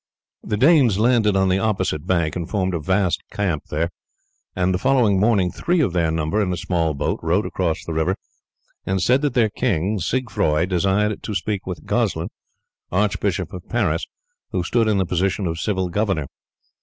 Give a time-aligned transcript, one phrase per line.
[0.43, 3.91] The Danes landed on the opposite bank and formed a vast camp there,
[4.55, 7.93] and the following morning three of their number in a small boat rowed across the
[7.93, 8.15] river
[8.83, 12.29] and said that their king Siegfroi desired to speak with Goslin,
[12.91, 14.07] archbishop of Paris,
[14.49, 16.25] who stood in the position of civil governor.